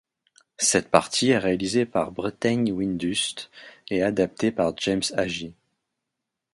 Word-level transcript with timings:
Cette 0.57 0.89
partie 0.89 1.29
est 1.29 1.37
réalisée 1.37 1.85
par 1.85 2.11
Bretaigne 2.11 2.71
Windust 2.71 3.51
et 3.91 4.01
adaptée 4.01 4.51
par 4.51 4.73
James 4.77 5.03
Agee. 5.13 5.53